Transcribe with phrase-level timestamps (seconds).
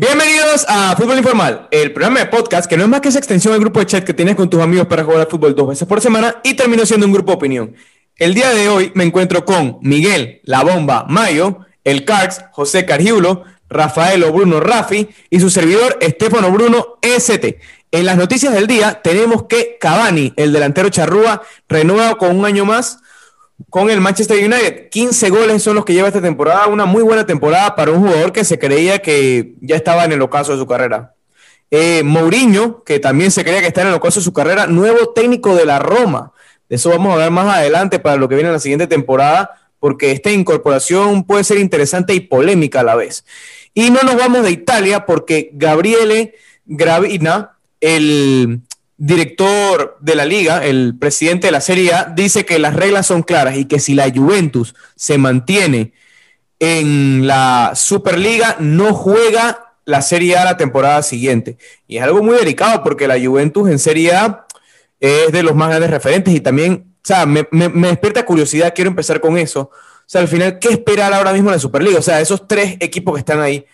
[0.00, 3.52] Bienvenidos a Fútbol Informal, el programa de podcast que no es más que esa extensión
[3.52, 5.88] del grupo de chat que tienes con tus amigos para jugar al fútbol dos veces
[5.88, 7.74] por semana y terminó siendo un grupo de opinión.
[8.14, 13.42] El día de hoy me encuentro con Miguel, La Bomba, Mayo, el Carx, José Cargiulo,
[13.68, 17.58] Rafael Bruno Rafi y su servidor Estefano Bruno ST.
[17.90, 22.64] En las noticias del día tenemos que Cavani, el delantero charrúa, renueva con un año
[22.64, 23.00] más
[23.70, 24.88] con el Manchester United.
[24.88, 28.32] 15 goles son los que lleva esta temporada, una muy buena temporada para un jugador
[28.32, 31.14] que se creía que ya estaba en el ocaso de su carrera.
[31.70, 35.12] Eh, Mourinho, que también se creía que está en el ocaso de su carrera, nuevo
[35.12, 36.32] técnico de la Roma.
[36.68, 39.50] De eso vamos a ver más adelante para lo que viene en la siguiente temporada,
[39.80, 43.24] porque esta incorporación puede ser interesante y polémica a la vez.
[43.74, 46.34] Y no nos vamos de Italia porque Gabriele
[46.64, 48.62] Gravina, el
[48.98, 53.22] director de la liga, el presidente de la Serie A, dice que las reglas son
[53.22, 55.92] claras y que si la Juventus se mantiene
[56.58, 61.56] en la Superliga, no juega la Serie A la temporada siguiente.
[61.86, 64.46] Y es algo muy delicado porque la Juventus en Serie A
[64.98, 69.20] es de los más grandes referentes y también, o sea, me, despierta curiosidad, quiero empezar
[69.20, 69.70] con eso.
[69.70, 72.00] O sea, al final, ¿qué esperar ahora mismo en la Superliga?
[72.00, 73.64] O sea, esos tres equipos que están ahí,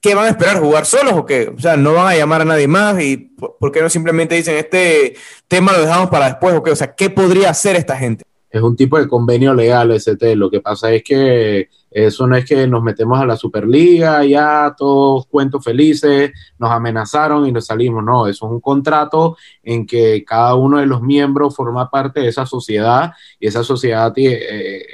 [0.00, 0.60] ¿qué van a esperar?
[0.60, 1.52] ¿Jugar solos o qué?
[1.56, 4.56] O sea, no van a llamar a nadie más y ¿por qué no simplemente dicen
[4.56, 5.16] este
[5.48, 6.70] tema lo dejamos para después o qué?
[6.70, 8.24] O sea, ¿qué podría hacer esta gente?
[8.50, 10.34] Es un tipo de convenio legal, ST.
[10.34, 14.74] Lo que pasa es que eso no es que nos metemos a la Superliga, ya
[14.76, 18.02] todos cuentos felices, nos amenazaron y nos salimos.
[18.02, 22.28] No, eso es un contrato en que cada uno de los miembros forma parte de
[22.28, 24.34] esa sociedad y esa sociedad tiene...
[24.36, 24.86] Eh,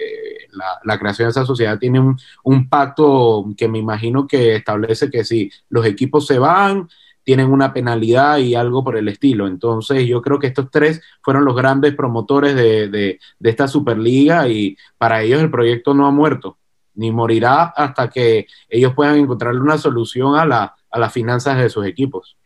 [0.84, 2.00] la, creación de esa sociedad tiene
[2.44, 6.88] un, pacto que me imagino que establece que si los equipos se van,
[7.22, 9.46] tienen una penalidad y algo por el estilo.
[9.46, 14.76] Entonces yo creo que estos tres fueron los grandes promotores de, de, esta Superliga y
[14.98, 16.58] para ellos el proyecto no ha muerto,
[16.94, 21.68] ni morirá hasta que ellos puedan encontrarle una solución a, la, a las finanzas de
[21.68, 22.36] sus equipos.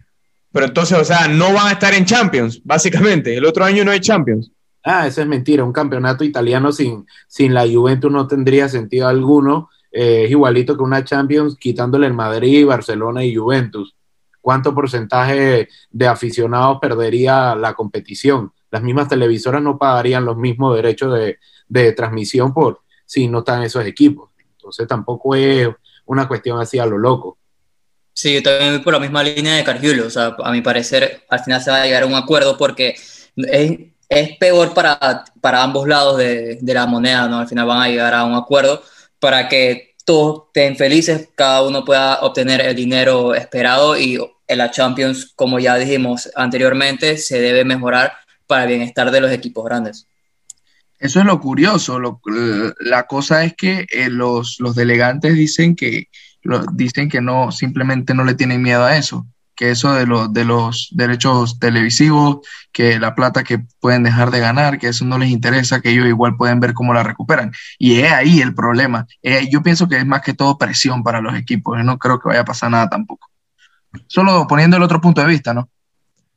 [0.52, 3.36] Pero entonces, o sea, no van a estar en Champions, básicamente.
[3.36, 4.50] El otro año no hay Champions.
[4.82, 5.64] Ah, eso es mentira.
[5.64, 9.70] Un campeonato italiano sin, sin la Juventus no tendría sentido alguno.
[9.92, 13.94] Eh, es igualito que una Champions quitándole el Madrid, Barcelona y Juventus.
[14.40, 18.52] ¿Cuánto porcentaje de aficionados perdería la competición?
[18.70, 23.62] Las mismas televisoras no pagarían los mismos derechos de, de transmisión por si no están
[23.62, 24.30] esos equipos.
[24.52, 25.68] Entonces tampoco es
[26.06, 27.38] una cuestión así a lo loco.
[28.12, 30.06] Sí, yo también voy por la misma línea de Cargiulo.
[30.06, 32.94] O sea, a mi parecer, al final se va a llegar a un acuerdo porque
[33.36, 33.78] es,
[34.10, 37.38] es peor para, para ambos lados de, de, la moneda, ¿no?
[37.38, 38.82] Al final van a llegar a un acuerdo
[39.20, 44.18] para que todos estén felices, cada uno pueda obtener el dinero esperado y
[44.48, 48.12] en la Champions, como ya dijimos anteriormente, se debe mejorar
[48.48, 50.08] para el bienestar de los equipos grandes.
[50.98, 52.00] Eso es lo curioso.
[52.00, 52.20] Lo,
[52.80, 56.08] la cosa es que eh, los, los, delegantes dicen que,
[56.72, 59.24] dicen que no, simplemente no le tienen miedo a eso
[59.60, 62.38] que eso de, de los derechos televisivos,
[62.72, 66.06] que la plata que pueden dejar de ganar, que eso no les interesa, que ellos
[66.06, 67.52] igual pueden ver cómo la recuperan.
[67.78, 69.06] Y es ahí el problema.
[69.22, 71.76] Eh, yo pienso que es más que todo presión para los equipos.
[71.84, 73.28] no creo que vaya a pasar nada tampoco.
[74.06, 75.68] Solo poniendo el otro punto de vista, ¿no?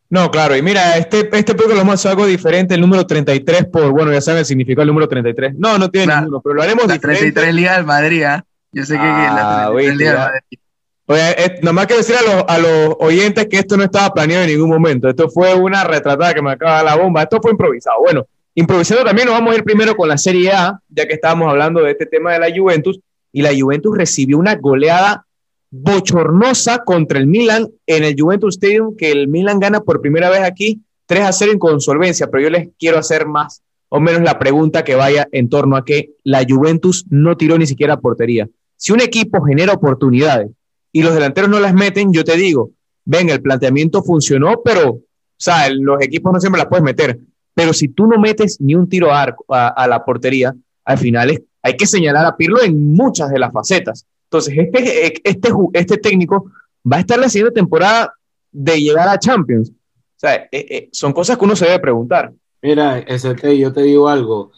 [0.09, 4.12] No, claro, y mira, este, este lo hemos algo diferente, el número 33, por, bueno,
[4.12, 5.56] ya saben el significado del número 33.
[5.57, 8.44] No, no tiene ninguno, pero lo haremos la 33 Liga del Madrid, ¿ah?
[8.73, 10.59] Yo sé que, la 33 ah, Liga del Madrid.
[11.06, 11.22] Oye,
[11.62, 14.69] nada más que decir a los, a oyentes que esto no estaba planeado en ningún
[14.69, 15.09] momento.
[15.09, 17.24] Esto fue una retratada que me acaba la bomba.
[17.24, 18.00] Esto fue improvisado.
[18.00, 18.25] Bueno,
[18.56, 21.81] improvisando también nos vamos a ir primero con la Serie A, ya que estábamos hablando
[21.81, 23.00] de este tema de la Juventus.
[23.34, 25.25] Y la Juventus recibió una goleada
[25.72, 30.42] bochornosa contra el Milan en el Juventus Stadium, que el Milan gana por primera vez
[30.42, 32.28] aquí 3 a 0 en consolvencia.
[32.28, 35.84] Pero yo les quiero hacer más o menos la pregunta que vaya en torno a
[35.84, 38.47] que la Juventus no tiró ni siquiera portería.
[38.78, 40.50] Si un equipo genera oportunidades
[40.94, 42.72] y los delanteros no las meten, yo te digo,
[43.04, 45.02] ven, el planteamiento funcionó, pero, o
[45.36, 47.20] sea, los equipos no siempre las puedes meter.
[47.54, 50.56] Pero si tú no metes ni un tiro a, arco, a, la portería,
[50.86, 54.06] al final hay que señalar a Pirlo en muchas de las facetas.
[54.25, 56.51] Entonces, este, este, este técnico
[56.90, 58.13] va a estar la siguiente temporada
[58.51, 59.69] de llegar a Champions.
[59.69, 62.31] O sea, eh, eh, son cosas que uno se debe preguntar.
[62.62, 64.51] Mira, ST, yo te digo algo.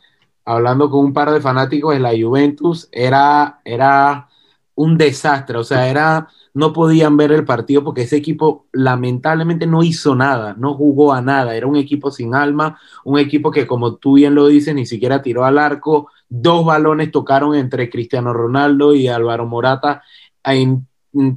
[0.43, 4.29] Hablando con un par de fanáticos de la Juventus, era, era
[4.75, 9.83] un desastre, o sea, era, no podían ver el partido porque ese equipo lamentablemente no
[9.83, 13.95] hizo nada, no jugó a nada, era un equipo sin alma, un equipo que como
[13.95, 18.93] tú bien lo dices, ni siquiera tiró al arco, dos balones tocaron entre Cristiano Ronaldo
[18.93, 20.03] y Álvaro Morata
[20.43, 20.87] en,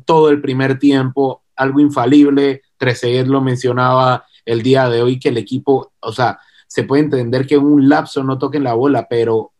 [0.04, 5.36] todo el primer tiempo, algo infalible, Trezeguet lo mencionaba el día de hoy, que el
[5.36, 9.52] equipo, o sea, se puede entender que en un lapso no toquen la bola, pero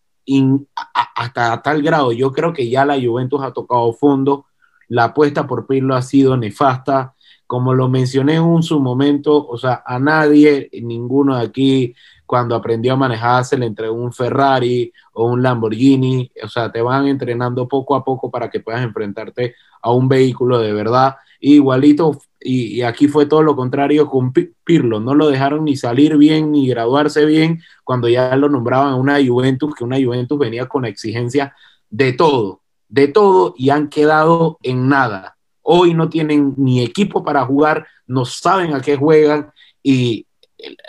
[1.14, 4.46] hasta tal grado, yo creo que ya la Juventus ha tocado fondo
[4.88, 7.14] la apuesta por Pirlo ha sido nefasta.
[7.46, 11.94] Como lo mencioné en su momento, o sea, a nadie, ninguno de aquí,
[12.26, 16.31] cuando aprendió a manejar, se le entregó un Ferrari o un Lamborghini.
[16.42, 20.58] O sea, te van entrenando poco a poco para que puedas enfrentarte a un vehículo
[20.58, 21.16] de verdad.
[21.40, 25.00] Igualito, y, aquí fue todo lo contrario con Pirlo.
[25.00, 29.75] No lo dejaron ni salir bien ni graduarse bien cuando ya lo nombraban una Juventus,
[29.75, 31.55] que una Juventus venía con exigencia
[31.90, 35.37] de todo, de todo, y han quedado en nada.
[35.62, 39.50] Hoy no tienen ni equipo para jugar, no saben a qué juegan
[39.82, 40.26] y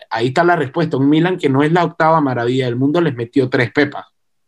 [0.09, 0.97] ahí está la respuesta.
[0.97, 4.05] Un Milan que no es la octava maravilla del mundo les metió tres pepas.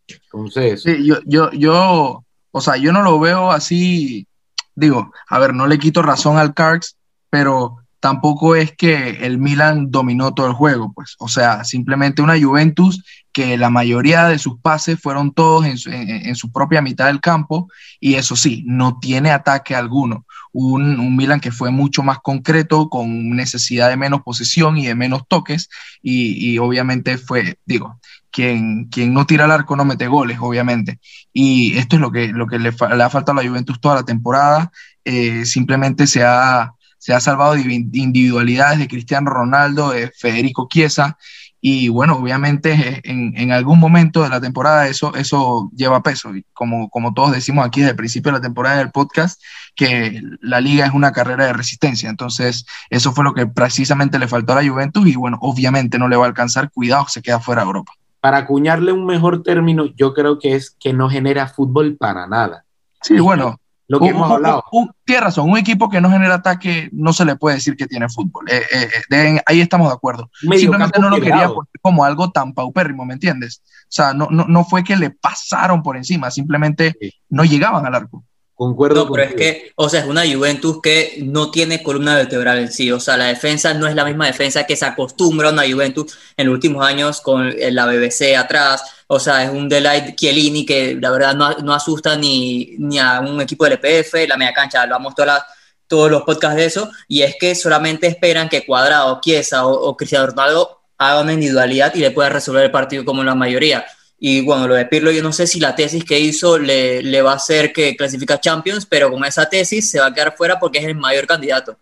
[0.08, 0.84] Entonces.
[0.84, 4.28] Sí, yo, yo, yo, o sea, yo no lo veo así.
[4.76, 6.98] Digo, a ver, no le quito razón al Cards,
[7.30, 11.16] pero tampoco es que el Milan dominó todo el juego, pues.
[11.20, 15.90] O sea, simplemente una Juventus que la mayoría de sus pases fueron todos en su,
[15.90, 17.70] en su propia mitad del campo
[18.00, 22.90] y eso sí, no tiene ataque alguno un, un, Milan que fue mucho más concreto,
[22.90, 25.70] con necesidad de menos posesión y de menos toques,
[26.02, 28.00] y, obviamente fue, digo,
[28.32, 31.00] quien, quien, no tira al arco no mete goles, obviamente.
[31.34, 33.96] Y esto es lo que, lo que le, le ha faltado a la Juventus toda
[33.96, 34.72] la temporada.
[35.06, 41.18] Eh, simplemente se ha, se ha salvado de individualidades de Cristiano Ronaldo, de Federico Chiesa,
[41.64, 46.36] y bueno, obviamente eh, en, en, algún momento de la temporada eso, eso lleva peso.
[46.36, 49.40] Y como, como todos decimos aquí desde el principio de la temporada del podcast,
[49.76, 52.10] que la liga es una carrera de resistencia.
[52.10, 56.08] Entonces, eso fue lo que precisamente le faltó a la Juventus y bueno, obviamente no
[56.08, 56.72] le va a alcanzar.
[56.72, 57.94] Cuidado, se queda fuera de Europa.
[58.22, 62.64] Para acuñarle un mejor término, yo creo que es que no genera fútbol para nada.
[63.02, 63.60] Sí, bueno,
[63.92, 64.64] lo que hemos hablado.
[65.04, 68.08] tiene razón, un equipo que no genera ataque no se le puede decir que tiene
[68.08, 68.50] fútbol.
[68.50, 70.30] Eh, eh, eh, ahí estamos de acuerdo.
[70.34, 71.52] Simplemente no lo quería
[71.82, 73.62] como algo tan paupérrimo, ¿me entiendes?
[73.66, 76.96] O sea, no, no, no fue que le pasaron por encima, simplemente
[77.28, 78.24] no llegaban al arco.
[78.62, 79.06] Concuerdo.
[79.06, 82.72] No, pero es que, o sea, es una Juventus que no tiene columna vertebral en
[82.72, 82.92] sí.
[82.92, 86.16] O sea, la defensa no es la misma defensa que se acostumbra a una Juventus
[86.38, 88.84] en los últimos años con la BBC atrás.
[89.08, 93.22] O sea, es un Delight Chiellini que la verdad no, no asusta ni, ni, a
[93.22, 95.42] un equipo del EPF, la media cancha, lo hemos todas
[95.88, 96.92] todos los podcasts de eso.
[97.08, 101.96] Y es que solamente esperan que Cuadrado, Chiesa o, o Cristiano Ronaldo hagan una individualidad
[101.96, 103.84] y le puedan resolver el partido como la mayoría.
[104.24, 107.24] Y bueno, lo de Pirlo, yo no sé si la tesis que hizo le, le,
[107.24, 110.60] va a hacer que clasifica Champions, pero con esa tesis se va a quedar fuera
[110.60, 111.76] porque es el mayor candidato.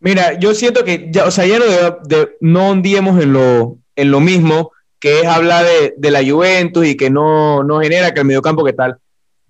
[0.00, 1.66] Mira, yo siento que ya, o sea, ya no,
[2.04, 6.84] de, no hundíamos en lo, en lo mismo, que es hablar de, de, la Juventus
[6.84, 8.98] y que no, no genera que el mediocampo que tal.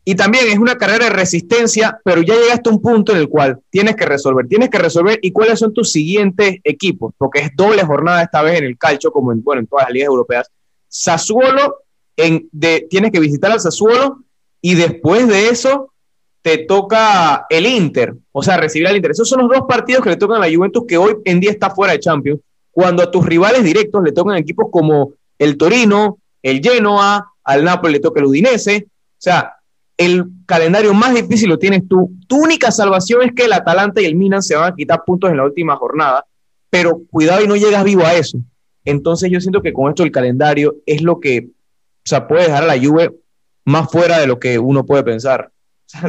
[0.05, 3.31] Y también es una carrera de resistencia, pero ya llegaste a un punto en el
[3.31, 4.47] cual tienes que resolver.
[4.47, 8.59] Tienes que resolver y cuáles son tus siguientes equipos, porque es doble jornada esta vez
[8.59, 10.51] en el calcio, como en, bueno, en todas las ligas europeas.
[10.89, 11.88] Sassuolo
[12.91, 14.25] tienes que visitar al Sassuolo
[14.61, 15.93] y después de eso
[16.43, 19.13] te toca el Inter, o sea, recibir al Inter.
[19.13, 21.51] Esos son los dos partidos que le tocan a la Juventus que hoy en día
[21.51, 26.19] está fuera de Champions, cuando a tus rivales directos le tocan equipos como el Torino,
[26.43, 29.55] el Genoa, al Napoli le toca el Udinese, o sea,
[29.97, 32.13] el calendario más difícil lo tienes tú.
[32.29, 35.31] Tu única salvación es que el Atalanta y el Milan se van a quitar puntos
[35.31, 36.25] en la última jornada,
[36.71, 38.39] pero cuidado y no llegas vivo a eso.
[38.85, 41.49] Entonces yo siento que con esto el calendario es lo que
[42.09, 43.11] sea, puede dejar a la Juve
[43.65, 45.51] más fuera de lo que uno puede pensar.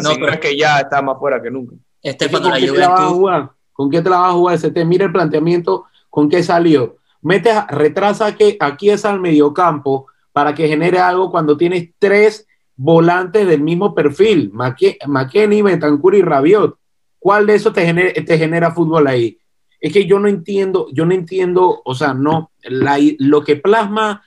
[0.01, 1.75] no, pero es que ya está más fuera que nunca.
[2.01, 3.51] Este ¿Con, qué te la vas a jugar?
[3.73, 4.85] ¿Con qué te la vas a jugar ST?
[4.85, 6.97] Mira el planteamiento, ¿con qué salió?
[7.21, 12.47] Metes, retrasa que aquí es al mediocampo para que genere algo cuando tienes tres
[12.77, 16.77] volantes del mismo perfil, McKenny, Bentancur y Rabiot.
[17.19, 19.38] ¿Cuál de esos te genera, te genera fútbol ahí?
[19.81, 24.23] Es que yo no entiendo, yo no entiendo, o sea, no, lo que plasma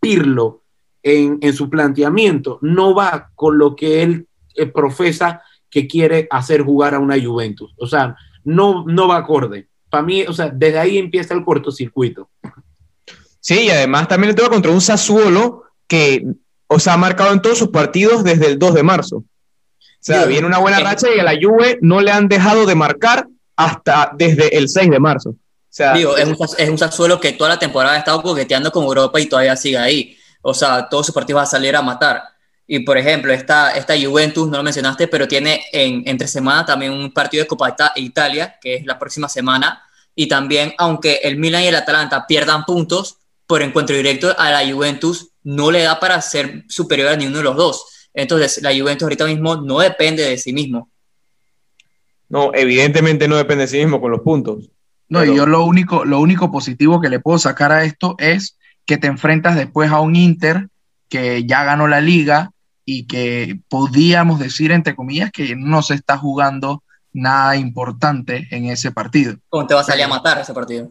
[0.00, 0.59] Pirlo
[1.02, 6.94] en, su planteamiento no va con lo que él eh, profesa que quiere hacer jugar
[6.94, 7.72] a una Juventus.
[7.78, 9.68] O sea, no, no va acorde.
[9.88, 12.28] Para mí, o sea, desde ahí empieza el cortocircuito.
[13.40, 16.24] Sí, y además también le toca contra un Sassuolo que,
[16.66, 19.16] o sea, ha marcado en todos sus partidos desde el 2 de marzo.
[19.16, 22.74] O sea, viene una buena racha y a la Juve no le han dejado de
[22.74, 23.26] marcar
[23.56, 25.30] hasta desde el 6 de marzo.
[25.30, 25.36] O
[25.68, 28.84] sea, Digo, es un, es un Sassuolo que toda la temporada ha estado coqueteando con
[28.84, 30.16] Europa y todavía sigue ahí.
[30.42, 32.22] O sea, todos sus partidos va a salir a matar.
[32.66, 36.92] Y por ejemplo, esta, esta Juventus, no lo mencionaste, pero tiene en, entre semana también
[36.92, 39.82] un partido de Copa Italia, que es la próxima semana.
[40.14, 44.72] Y también, aunque el Milan y el Atalanta pierdan puntos por encuentro directo a la
[44.72, 48.08] Juventus, no le da para ser superior a ninguno de los dos.
[48.14, 50.90] Entonces, la Juventus ahorita mismo no depende de sí mismo.
[52.28, 54.70] No, evidentemente no depende de sí mismo con los puntos.
[55.08, 58.56] No, y yo lo único, lo único positivo que le puedo sacar a esto es
[58.86, 60.68] que te enfrentas después a un Inter
[61.08, 62.52] que ya ganó la liga,
[62.90, 66.82] y que podíamos decir, entre comillas, que no se está jugando
[67.12, 69.36] nada importante en ese partido.
[69.48, 70.90] ¿Cómo te va a salir a matar ese partido?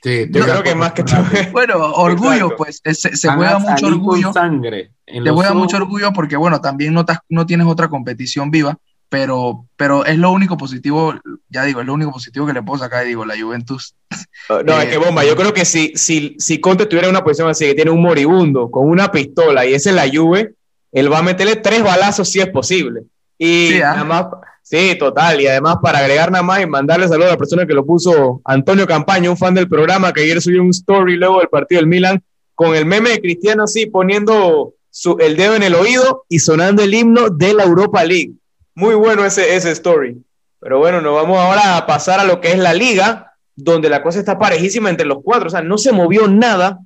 [0.00, 1.24] Sí, yo creo que más que todo.
[1.52, 4.32] Bueno, orgullo, pues se, se juega mucho orgullo.
[4.32, 8.78] Sangre te juega mucho orgullo porque, bueno, también no, no tienes otra competición viva,
[9.10, 11.14] pero, pero es lo único positivo,
[11.48, 13.94] ya digo, es lo único positivo que le puedo sacar, digo, la Juventus.
[14.64, 17.66] No, es que bomba, yo creo que si, si, si Conte tuviera una posición así,
[17.66, 20.54] que tiene un moribundo con una pistola y esa es la Juve,
[20.90, 23.02] él va a meterle tres balazos si es posible.
[23.38, 23.92] Y sí, ¿ah?
[23.92, 24.26] nada más,
[24.60, 27.74] sí, total, y además para agregar nada más y mandarle saludos a la persona que
[27.74, 31.48] lo puso, Antonio Campaña, un fan del programa, que ayer subió un story luego del
[31.48, 32.20] partido del Milan,
[32.56, 36.82] con el meme de Cristiano así, poniendo su, el dedo en el oído y sonando
[36.82, 38.32] el himno de la Europa League.
[38.74, 40.22] Muy bueno ese, ese story.
[40.60, 44.02] Pero bueno, nos vamos ahora a pasar a lo que es la liga, donde la
[44.02, 45.48] cosa está parejísima entre los cuatro.
[45.48, 46.80] O sea, no se movió nada,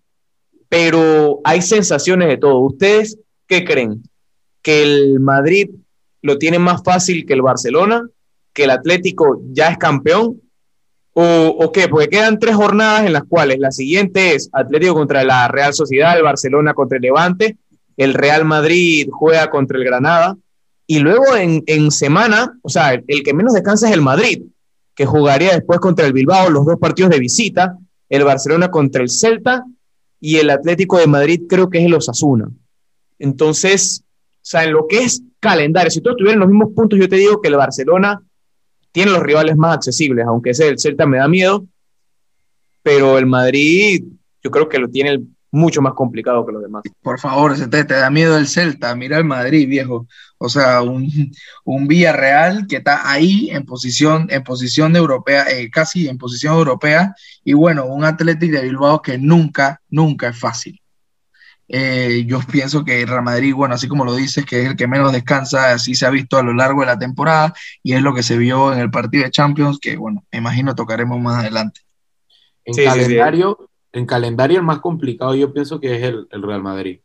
[0.69, 2.61] pero hay sensaciones de todo.
[2.61, 4.03] ¿Ustedes qué creen?
[4.63, 5.71] ¿Que el Madrid
[6.23, 8.09] lo tiene más fácil que el Barcelona?
[8.53, 10.41] ¿Que el Atlético ya es campeón?
[11.13, 11.89] ¿O, ¿O, qué?
[11.89, 16.17] Porque quedan tres jornadas en las cuales la siguiente es Atlético contra la Real Sociedad,
[16.17, 17.57] el Barcelona contra el Levante,
[17.97, 20.37] el Real Madrid juega contra el Granada
[20.87, 24.43] y luego en, en semana, o sea, el, que menos descansa es el Madrid,
[24.95, 29.11] que jugaría después contra el Bilbao, los dos partidos de visita, el Barcelona contra el
[29.11, 29.65] Celta
[30.21, 32.49] y el Atlético de Madrid creo que es el Osasuna.
[33.19, 37.09] Entonces, o sea, en lo que es calendario, si todos tuvieran los mismos puntos, yo
[37.09, 38.23] te digo que el Barcelona
[38.93, 41.67] tiene los rivales más accesibles, aunque ese el Celta me da miedo,
[42.83, 44.05] pero el Madrid
[44.43, 46.83] yo creo que lo tiene el mucho más complicado que los demás.
[47.01, 50.07] Por favor, te, te da miedo el Celta, mira el Madrid, viejo.
[50.39, 51.33] O sea, un,
[51.65, 56.55] un Villarreal que está ahí en posición, en posición de europea, eh, casi en posición
[56.55, 60.81] europea, y bueno, un Atlético de Bilbao que nunca, nunca es fácil.
[61.69, 64.77] Eh, yo pienso que el Real Madrid, bueno, así como lo dices, que es el
[64.77, 68.03] que menos descansa, así se ha visto a lo largo de la temporada, y es
[68.03, 71.39] lo que se vio en el partido de Champions, que bueno, me imagino tocaremos más
[71.39, 71.81] adelante.
[72.67, 77.01] En calendario, en calendario el más complicado yo pienso que es el, Real Madrid.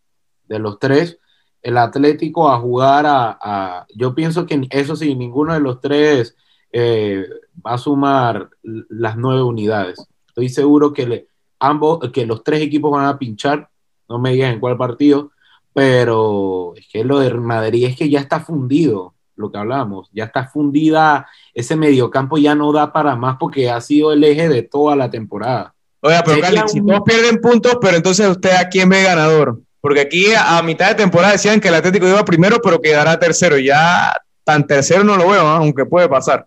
[0.47, 1.19] De los tres,
[1.61, 6.35] el Atlético a jugar a, yo pienso que eso sí, ninguno de los tres
[6.71, 7.27] eh,
[7.65, 10.03] va a sumar las nueve unidades.
[10.27, 11.27] Estoy seguro que
[11.59, 13.69] ambos, que los tres equipos van a pinchar,
[14.07, 15.31] no me digan en cuál partido,
[15.71, 20.23] pero es que lo del Madrid es que ya está fundido, lo que hablábamos, ya
[20.23, 24.63] está fundida, ese mediocampo ya no da para más porque ha sido el eje de
[24.63, 25.75] toda la temporada.
[26.01, 29.59] Oiga, pero Cali, si todos pierden puntos, pero entonces usted a quién ve ganador.
[29.81, 33.57] Porque aquí a, mitad de temporada decían que el Atlético iba primero, pero quedará tercero.
[33.57, 34.13] Ya
[34.43, 36.45] tan tercero no lo veo, aunque puede pasar.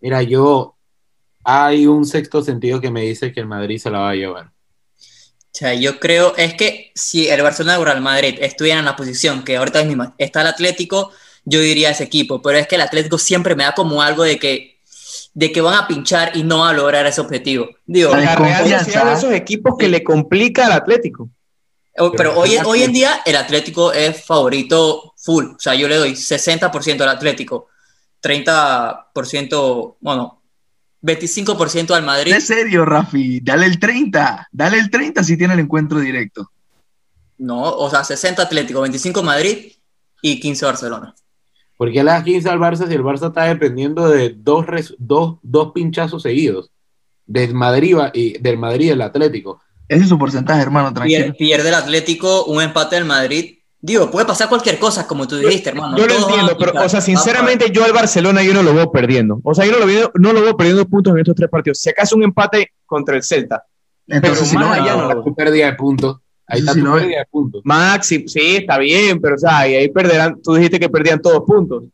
[0.00, 0.76] Mira, yo
[1.44, 4.46] hay un sexto sentido que me dice que el Madrid se la va a llevar.
[4.46, 8.96] O sea, yo creo, es que si el Barcelona o el Madrid estuvieran en la
[8.96, 11.10] posición que ahorita mismo está el Atlético,
[11.44, 14.38] yo diría ese equipo, pero es que el Atlético siempre me da como algo de
[14.38, 14.69] que
[15.32, 17.68] de que van a pinchar y no a lograr ese objetivo.
[17.86, 18.76] Digo, la Real de
[19.12, 21.30] esos equipos que le complica al Atlético.
[21.98, 25.44] Oh, pero hoy, hoy en día el Atlético es favorito full.
[25.56, 27.68] O sea, yo le doy 60% al Atlético,
[28.22, 30.42] 30%, bueno,
[31.02, 32.32] 25% al Madrid.
[32.32, 33.40] ¿En serio, Rafi?
[33.40, 34.48] Dale el 30.
[34.52, 36.50] Dale el 30 si tiene el encuentro directo.
[37.38, 39.72] No, o sea, 60 Atlético, 25 Madrid
[40.22, 41.14] y 15 Barcelona.
[41.80, 44.66] ¿Por qué le das 15 al Barça si el Barça está dependiendo de dos,
[44.98, 46.70] dos, dos pinchazos seguidos?
[47.24, 49.62] Del Madrid y del Madrid y el Atlético.
[49.88, 51.32] Ese es su porcentaje, hermano, tranquilo.
[51.38, 53.60] Pierde el Atlético, un empate del Madrid.
[53.80, 55.96] Digo, puede pasar cualquier cosa, como tú dijiste, hermano.
[55.96, 59.40] Yo lo entiendo, pero, o sea, sinceramente, yo al Barcelona yo no lo veo perdiendo.
[59.42, 61.78] O sea, yo no lo veo, no lo veo perdiendo puntos en estos tres partidos.
[61.78, 63.64] Si acaso un empate contra el Celta.
[64.06, 66.18] Entonces, pero si no, allá no, no pérdida de puntos.
[66.50, 67.62] Ahí está tu pérdida de puntos.
[67.64, 71.84] Maxi, sí, está bien, pero o sea, ahí perderán, tú dijiste que perdían todos puntos.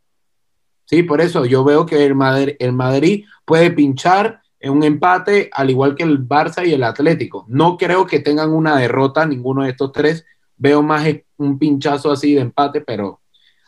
[0.85, 5.49] Sí, por eso yo veo que el Madrid, el Madrid puede pinchar en un empate,
[5.53, 7.45] al igual que el Barça y el Atlético.
[7.47, 10.25] No creo que tengan una derrota ninguno de estos tres.
[10.55, 13.21] Veo más un pinchazo así de empate, pero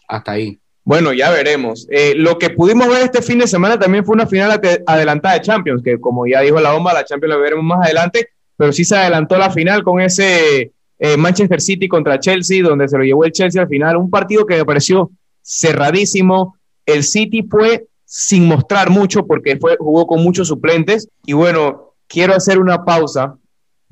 [0.08, 0.60] hasta ahí.
[0.84, 1.88] Bueno, ya veremos.
[1.92, 5.42] Eh, lo que pudimos ver este fin de semana también fue una final adelantada de
[5.42, 8.84] Champions, que como ya dijo la bomba, la Champions la veremos más adelante, pero sí
[8.84, 13.24] se adelantó la final con ese eh, Manchester City contra Chelsea, donde se lo llevó
[13.24, 15.10] el Chelsea al final, un partido que me pareció
[15.42, 16.58] cerradísimo.
[16.86, 21.08] El City fue sin mostrar mucho porque fue, jugó con muchos suplentes.
[21.26, 23.38] Y bueno, quiero hacer una pausa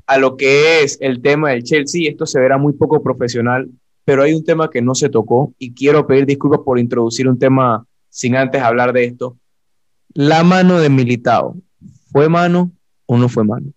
[0.06, 2.10] a lo que es el tema del Chelsea.
[2.10, 3.70] Esto se verá muy poco profesional,
[4.04, 7.40] pero hay un tema que no se tocó y quiero pedir disculpas por introducir un
[7.40, 9.38] tema sin antes hablar de esto.
[10.14, 11.56] La mano de Militao,
[12.12, 12.72] ¿fue mano
[13.06, 13.68] o no fue mano?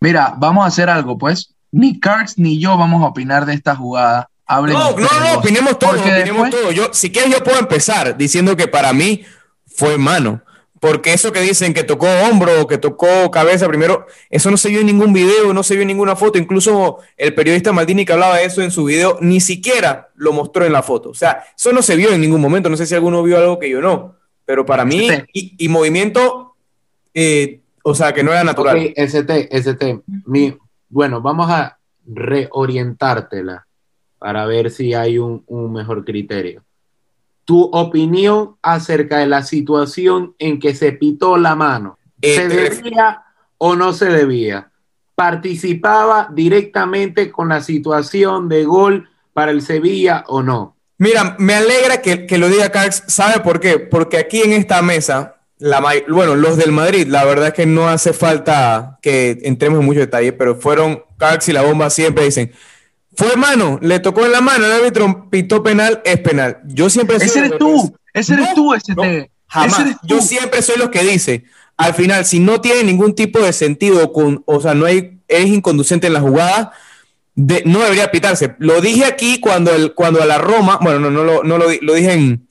[0.00, 3.74] Mira, vamos a hacer algo, pues ni Cards ni yo vamos a opinar de esta
[3.74, 6.70] jugada, Hablen no, no, no, opinemos todo, opinemos todo.
[6.70, 9.24] Yo, si quieres, yo puedo empezar diciendo que para mí
[9.66, 10.42] fue mano.
[10.80, 14.80] Porque eso que dicen que tocó hombro, que tocó cabeza primero, eso no se vio
[14.80, 16.36] en ningún video, no se vio en ninguna foto.
[16.36, 20.66] Incluso el periodista Maldini que hablaba de eso en su video, ni siquiera lo mostró
[20.66, 21.08] en la foto.
[21.08, 22.68] O sea, eso no se vio en ningún momento.
[22.68, 24.16] No sé si alguno vio algo que yo no.
[24.44, 26.54] Pero para mí, y, movimiento,
[27.14, 28.76] eh, o sea, que no era natural.
[28.76, 30.54] Okay, ST, ST, mi,
[30.94, 33.66] bueno, vamos a reorientártela
[34.18, 36.62] para ver si hay un, un mejor criterio
[37.44, 41.98] tu opinión acerca de la situación en que se pitó la mano.
[42.22, 43.22] ¿Se debía
[43.58, 44.70] o no se debía?
[45.14, 50.76] ¿Participaba directamente con la situación de gol para el Sevilla o no?
[50.96, 53.04] Mira, me alegra que, lo diga Carx.
[53.08, 53.78] ¿Sabe por qué?
[53.78, 57.88] Porque aquí en esta mesa, la, bueno, los del Madrid, la verdad es que no
[57.88, 62.52] hace falta que entremos en mucho detalle, pero fueron Carx y la bomba siempre dicen,
[63.16, 66.58] fue mano, le tocó en la mano, el árbitro pitó penal, es penal.
[66.66, 68.94] Yo siempre soy Ese eres tú, ese eres tú, ese
[69.46, 69.96] jamás.
[70.02, 71.44] Yo siempre soy los que dice,
[71.78, 75.46] al final, si no tiene ningún tipo de sentido, con, o sea, no hay, es
[75.46, 76.72] inconducente en la jugada,
[77.36, 78.54] no debería pitarse.
[78.58, 81.68] Lo dije aquí cuando, el, cuando a la Roma, bueno, no, no, lo, no lo,
[81.80, 82.48] lo, dije en,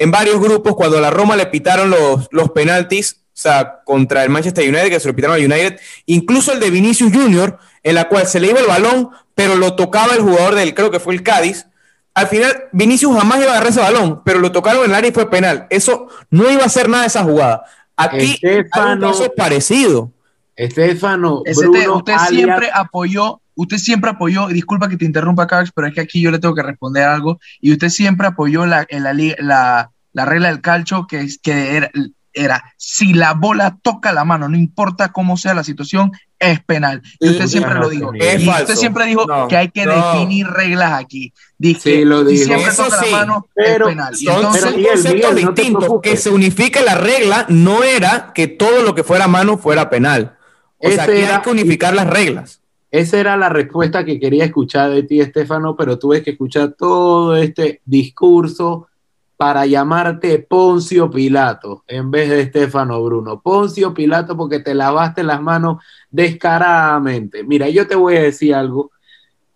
[0.00, 4.22] en, varios grupos, cuando a la Roma le pitaron los, los penaltis, o sea, contra
[4.24, 7.94] el Manchester United, que se lo pitaron al United, incluso el de Vinicius Junior, en
[7.94, 11.00] la cual se le iba el balón, pero lo tocaba el jugador del, creo que
[11.00, 11.66] fue el Cádiz.
[12.12, 15.10] Al final, Vinicius jamás iba a agarrar ese balón, pero lo tocaron en el área
[15.10, 15.66] y fue penal.
[15.70, 17.64] Eso no iba a ser nada de esa jugada.
[17.96, 20.12] Aquí Estefano, hay un caso parecido.
[20.56, 25.88] Estefano, Bruno, usted siempre apoyó, usted siempre apoyó, y disculpa que te interrumpa, Carlos, pero
[25.88, 29.12] es que aquí yo le tengo que responder algo, y usted siempre apoyó la, la,
[29.12, 31.90] la, la regla del calcho, que, que era,
[32.32, 37.02] era si la bola toca la mano, no importa cómo sea la situación, es penal.
[37.18, 38.12] Y usted siempre lo dijo.
[38.14, 41.32] y usted siempre dijo que hay que definir reglas aquí.
[41.58, 44.16] Dije, lo si siempre toca la mano, pero, es penal.
[44.16, 45.90] son, conceptos distintos.
[46.02, 50.36] que se unifique la regla no era que todo lo que fuera mano fuera penal.
[50.78, 52.59] O sea, aquí hay que unificar las reglas.
[52.90, 57.36] Esa era la respuesta que quería escuchar de ti, Estefano, pero tuve que escuchar todo
[57.36, 58.88] este discurso
[59.36, 63.40] para llamarte Poncio Pilato en vez de Estefano Bruno.
[63.40, 67.44] Poncio Pilato porque te lavaste las manos descaradamente.
[67.44, 68.90] Mira, yo te voy a decir algo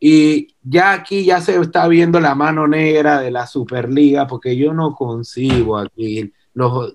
[0.01, 4.73] y ya aquí ya se está viendo la mano negra de la Superliga porque yo
[4.73, 6.33] no concibo aquí,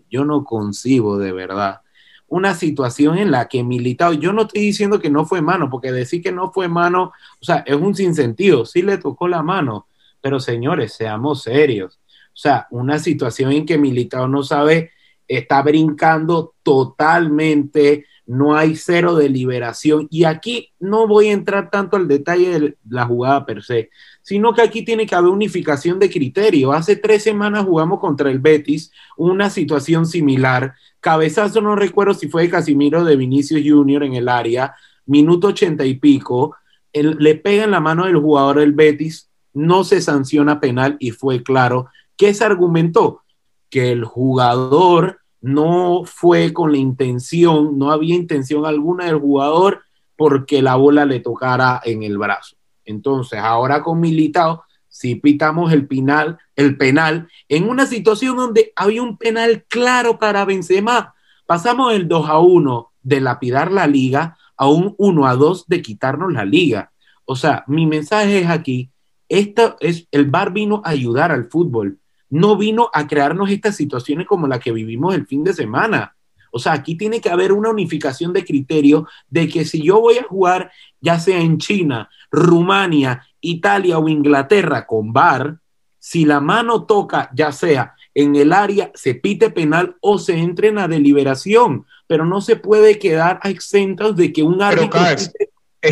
[0.09, 1.81] yo no concibo de verdad
[2.29, 5.91] una situación en la que Militao, yo no estoy diciendo que no fue mano, porque
[5.91, 7.11] decir que no fue mano,
[7.41, 9.87] o sea, es un sinsentido, sí le tocó la mano,
[10.21, 11.99] pero señores, seamos serios
[12.39, 14.91] o sea, una situación en que Militao no sabe,
[15.27, 20.07] está brincando totalmente, no hay cero de liberación.
[20.09, 23.89] Y aquí no voy a entrar tanto al detalle de la jugada per se,
[24.21, 26.71] sino que aquí tiene que haber unificación de criterio.
[26.71, 30.75] Hace tres semanas jugamos contra el Betis, una situación similar.
[30.99, 35.85] Cabezazo, no recuerdo si fue de Casimiro de Vinicius Junior en el área, minuto ochenta
[35.85, 36.55] y pico.
[36.93, 41.41] le pega en la mano del jugador del Betis, no se sanciona penal y fue
[41.43, 41.87] claro
[42.19, 43.21] ¿Qué se argumentó?
[43.69, 49.83] Que el jugador no fue con la intención, no había intención alguna del jugador
[50.17, 52.57] porque la bola le tocara en el brazo.
[52.89, 59.03] Entonces, ahora con Militao, si pitamos el penal, el penal en una situación donde había
[59.03, 61.13] un penal claro para Benzema,
[61.45, 65.81] pasamos el 2 a 1 de lapidar la liga a un 1 a 2 de
[65.81, 66.91] quitarnos la liga.
[67.25, 68.91] O sea, mi mensaje es aquí,
[69.27, 71.99] esta es el bar vino a ayudar al fútbol
[72.29, 76.15] no vino a crearnos estas situaciones como la que vivimos el fin de semana.
[76.51, 80.17] O sea, aquí tiene que haber una unificación de criterio de que si yo voy
[80.17, 85.57] a jugar, ya sea en China, Rumania, Italia o Inglaterra con VAR,
[85.99, 90.69] si la mano toca, ya sea en el área, se pite penal o se entre
[90.69, 94.99] en la deliberación, pero no se puede quedar a exentos de que un árbitro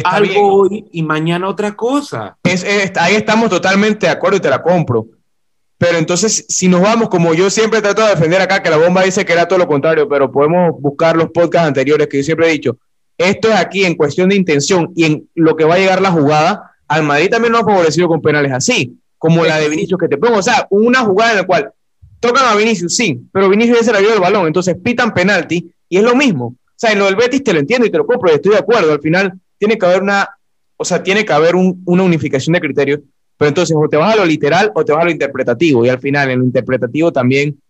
[0.04, 2.38] algo hoy y mañana otra cosa.
[2.44, 5.08] ahí estamos totalmente de acuerdo y te la compro
[5.78, 9.04] pero entonces, si nos vamos, como yo siempre trato de defender acá, que la bomba
[9.04, 12.48] dice que era todo lo contrario, pero podemos buscar los podcasts anteriores que yo siempre
[12.48, 12.78] he dicho,
[13.18, 16.12] esto es aquí en cuestión de intención y en lo que va a llegar la
[16.12, 20.08] jugada, al Madrid también nos ha favorecido con penales así, como la de Vinicius que
[20.08, 20.38] te pongo.
[20.38, 21.72] O sea, una jugada en la cual
[22.20, 25.72] tocan a Vinicius, sí, pero Vinicius ya se le dio el balón, entonces pitan penalti
[25.90, 26.46] y es lo mismo.
[26.46, 28.52] O sea, en lo del Betis te lo entiendo y te lo compro y estoy
[28.52, 28.94] de acuerdo.
[28.94, 30.30] Al final tiene que haber una,
[30.76, 33.00] o sea, tiene que haber una unificación de criterios
[33.38, 35.86] pero entonces o te vas a lo literal o te vas a lo interpretativo.
[35.86, 37.62] Y al final, en lo interpretativo también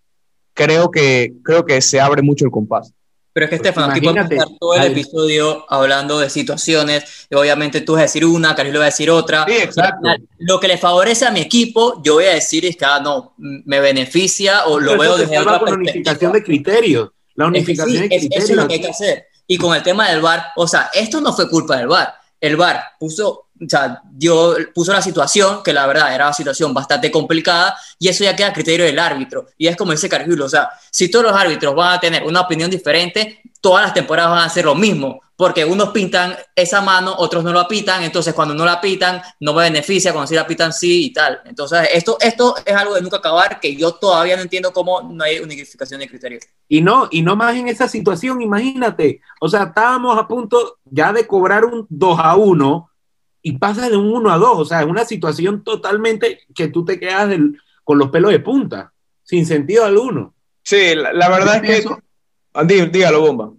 [0.53, 2.93] creo que, creo que se abre mucho el compás.
[3.37, 7.27] Pero es que, Pues Estefano, aquí podemos estar todo el episodio hablando de situaciones.
[7.29, 9.45] y obviamente tú vas a decir una, Carlos va a decir otra.
[9.47, 10.07] Sí, exacto.
[10.39, 13.35] Lo que le favorece a mi equipo, yo voy a decir es que, ah, no,
[13.37, 15.91] me beneficia o lo Pero veo desde otra con la perspectiva.
[15.91, 17.09] unificación de criterios.
[17.35, 18.43] La Es que unificación sí, de criterios.
[18.43, 19.27] eso es lo que hay que hacer.
[19.45, 22.15] Y con el tema del VAR, o sea, esto no fue culpa del VAR.
[22.41, 26.73] El VAR puso, o sea, dio, puso la situación, que la verdad era una situación
[26.73, 29.47] bastante complicada, y eso ya queda a criterio del árbitro.
[29.57, 32.41] Y es como dice Cargiulo, o sea, si todos los árbitros van a tener una
[32.41, 37.13] opinión diferente, todas las temporadas van a ser lo mismo, porque unos pintan esa mano,
[37.17, 40.47] otros no la pitan, entonces cuando no la pitan, no me beneficia, cuando sí la
[40.47, 41.41] pitan, sí y tal.
[41.45, 45.23] Entonces, esto, esto es algo de nunca acabar, que yo todavía no entiendo cómo no
[45.23, 46.43] hay unificación de criterios.
[46.67, 49.21] Y no, y no más en esa situación, imagínate.
[49.39, 52.89] O sea, estábamos a punto ya de cobrar un 2 a 1
[53.47, 54.49] y pasa de un 1 a 2.
[54.59, 58.39] O sea, es una situación totalmente que tú te quedas del- con los pelos de
[58.39, 58.91] punta,
[59.23, 60.33] sin sentido alguno.
[60.63, 61.67] Sí, la, la verdad es que.
[61.67, 61.99] Pienso-
[62.53, 63.51] Ah, dí- dígalo, bomba.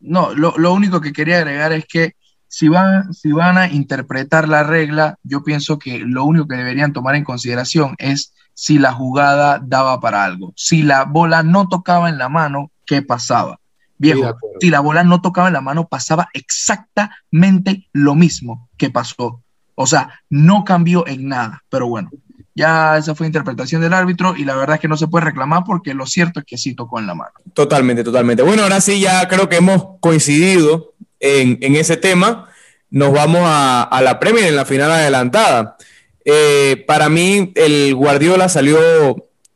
[0.00, 2.12] No, lo, lo único que quería agregar es que
[2.48, 6.92] si van, si van a interpretar la regla, yo pienso que lo único que deberían
[6.92, 10.52] tomar en consideración es si la jugada daba para algo.
[10.56, 13.58] Si la bola no tocaba en la mano, ¿qué pasaba?
[13.98, 14.20] Viejo,
[14.60, 19.42] si la bola no tocaba en la mano, pasaba exactamente lo mismo que pasó.
[19.74, 21.62] O sea, no cambió en nada.
[21.68, 22.10] Pero bueno,
[22.54, 25.64] ya esa fue interpretación del árbitro y la verdad es que no se puede reclamar
[25.64, 27.32] porque lo cierto es que sí tocó en la mano.
[27.52, 28.42] Totalmente, totalmente.
[28.42, 32.48] Bueno, ahora sí ya creo que hemos coincidido en, en ese tema.
[32.88, 35.76] Nos vamos a, a la Premier en la final adelantada.
[36.24, 38.78] Eh, para mí, el Guardiola salió,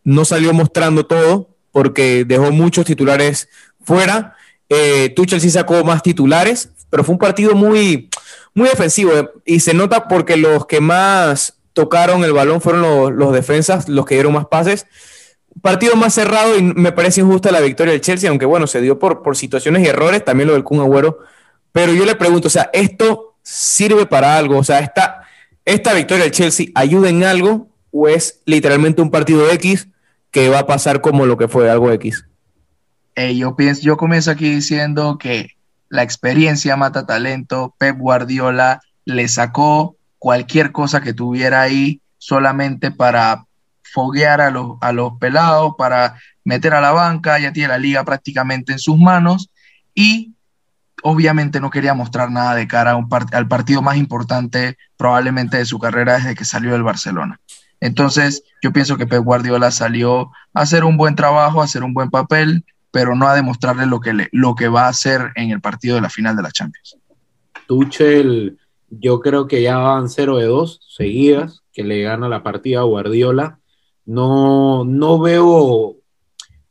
[0.05, 3.49] no salió mostrando todo porque dejó muchos titulares
[3.83, 4.37] fuera.
[4.69, 8.11] Eh, Tuchel sí sacó más titulares, pero fue un partido muy,
[8.55, 13.13] muy defensivo eh, y se nota porque los que más tocaron el balón fueron los,
[13.13, 14.87] los defensas, los que dieron más pases
[15.61, 18.99] partido más cerrado y me parece injusta la victoria del Chelsea, aunque bueno, se dio
[18.99, 21.19] por, por situaciones y errores, también lo del Kun Agüero.
[21.73, 24.59] Pero yo le pregunto, o sea, ¿esto sirve para algo?
[24.59, 25.23] O sea, ¿esta,
[25.65, 29.89] esta victoria del Chelsea ayuda en algo o es literalmente un partido X
[30.31, 32.27] que va a pasar como lo que fue algo X?
[33.17, 35.57] Eh, yo, pienso, yo comienzo aquí diciendo que
[35.91, 37.75] la experiencia mata talento.
[37.79, 43.45] Pep Guardiola le sacó cualquier cosa que tuviera ahí solamente para
[43.93, 48.05] foguear a los, a los pelados, para meter a la banca, ya tiene la liga
[48.05, 49.51] prácticamente en sus manos
[49.95, 50.33] y
[51.03, 55.57] obviamente no quería mostrar nada de cara a un part al partido más importante probablemente
[55.57, 57.41] de su carrera desde que salió del Barcelona.
[57.81, 61.95] Entonces, yo pienso que Pep Guardiola salió a hacer un buen trabajo, a hacer un
[61.95, 65.61] buen papel, pero no a demostrarle lo que, lo que va a hacer en el
[65.61, 66.97] partido de la final de la Champions.
[67.67, 68.59] Tuchel,
[68.91, 72.85] yo creo que ya van 0 de 2 seguidas, que le gana la partida a
[72.85, 73.61] Guardiola.
[74.05, 75.97] No, no veo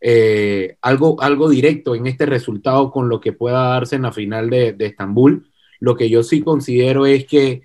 [0.01, 4.49] eh, algo, algo directo en este resultado con lo que pueda darse en la final
[4.49, 5.49] de, de Estambul.
[5.79, 7.63] Lo que yo sí considero es que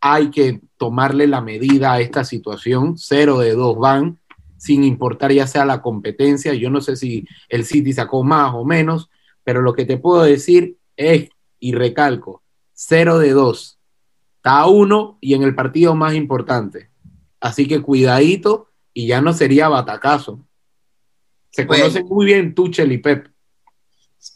[0.00, 2.96] hay que tomarle la medida a esta situación.
[2.96, 4.19] 0 de 2 van,
[4.60, 6.52] sin importar ya sea la competencia.
[6.52, 9.08] Yo no sé si el City sacó más o menos,
[9.42, 12.42] pero lo que te puedo decir es, y recalco,
[12.74, 13.78] 0 de 2.
[14.36, 16.90] Está a uno y en el partido más importante.
[17.40, 20.44] Así que cuidadito y ya no sería batacazo.
[21.50, 21.84] Se Bueno.
[21.84, 23.28] conocen muy bien Tuchel y Pep.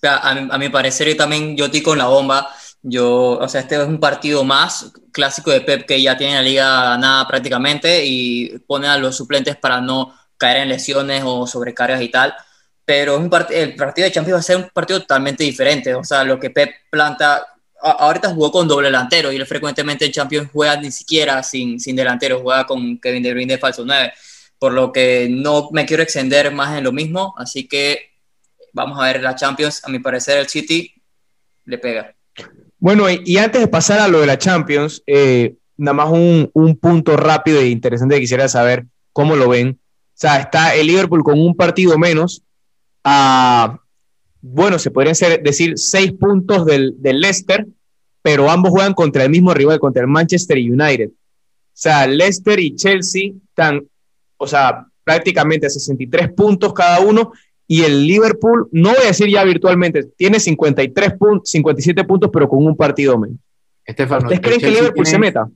[0.03, 2.49] A, a mi- a mi parecer, yo también, yo estoy con la bomba.
[2.87, 6.43] Yo, o sea, este es un partido más clásico de Pep que ya tiene la
[6.43, 12.03] liga ganada prácticamente y pone a los suplentes para no caer en lesiones o sobrecargas
[12.03, 12.35] y tal.
[12.85, 15.95] Pero es un part- el partido de Champions va a ser un partido totalmente diferente.
[15.95, 17.47] O sea, lo que Pep planta,
[17.81, 22.41] ahorita jugó con doble delantero y frecuentemente en Champions juega ni siquiera sin, sin delantero,
[22.43, 24.13] juega con Kevin De Bruyne de falso 9.
[24.59, 28.11] Por lo que no me quiero extender más en lo mismo, así que
[28.75, 29.83] vamos a ver la Champions.
[29.85, 30.93] A mi parecer, el City
[31.65, 32.15] le pega.
[32.79, 36.77] Bueno, y, antes de pasar a lo de la Champions, eh, nada más un, un
[36.77, 39.79] punto rápido e interesante que quisiera saber cómo lo ven.
[39.81, 42.43] O sea, está el Liverpool con un partido menos
[43.03, 43.81] a,
[44.41, 47.67] bueno, se podrían ser, decir seis puntos del, del Leicester,
[48.23, 51.09] pero ambos juegan contra el mismo rival, contra el Manchester United.
[51.09, 53.87] O sea, Leicester y Chelsea están,
[54.37, 57.33] o sea, prácticamente a 63 puntos cada uno
[57.67, 62.49] y el Liverpool, no voy a decir ya virtualmente, tiene 53 puntos, 57 puntos, pero
[62.49, 63.39] con un partido menos.
[63.85, 65.49] Estefano, ¿Ustedes creen que el Chelsea Liverpool se tiene- meta?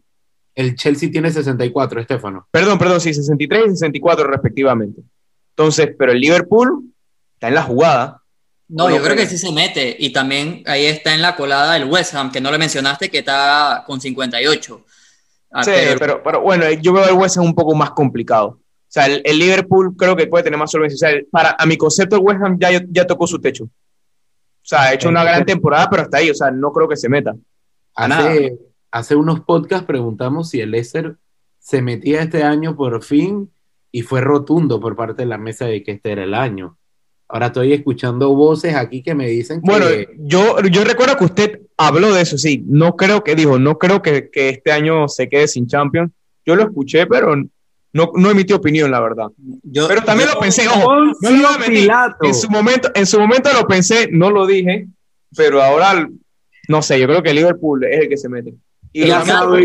[0.55, 2.49] El Chelsea tiene 64, Estefano.
[2.51, 5.03] Perdón, perdón, sí, 63 y 64 respectivamente.
[5.51, 6.93] Entonces, pero el Liverpool
[7.35, 8.23] está en la jugada.
[8.69, 9.97] No, yo creo que sí se mete.
[9.99, 13.19] Y también ahí está en la colada el West Ham, que no le mencionaste, que
[13.19, 14.85] está con 58.
[15.51, 18.59] Ah, Sí, pero- pero, pero bueno, yo veo al West Ham un poco más complicado.
[18.89, 20.95] O sea, el, el Liverpool creo que puede tener más solvencia.
[20.97, 23.65] O sea, para, a mi concepto, el West Ham ya, ya tocó su techo.
[23.65, 23.71] O
[24.63, 27.09] sea, ha hecho una gran temporada, pero hasta ahí, o sea, no creo que se
[27.09, 27.37] meta.
[27.95, 28.59] Hace,
[28.91, 31.17] hace unos podcasts preguntamos si el Leicester
[31.59, 33.51] se metía este año por fin
[33.93, 36.79] y fue rotundo por parte de la mesa de que este era el año.
[37.29, 39.71] Ahora estoy escuchando voces aquí que me dicen que...
[39.71, 39.87] Bueno,
[40.19, 42.65] yo, yo recuerdo que usted habló de eso, sí.
[42.67, 46.11] No creo que dijo, no creo que, que este año se quede sin Champions.
[46.47, 47.35] Yo lo escuché, pero
[47.93, 49.27] no, no emití opinión, la verdad.
[49.63, 51.49] Yo, Pero también yo- lo pensé, ojo, no lo.
[52.23, 54.89] En su momento, en su momento lo pensé, no lo dije,
[55.37, 56.09] pero ahora
[56.69, 58.55] no sé, yo creo que Liverpool es el que se mete.
[58.93, 59.65] Y ya saben,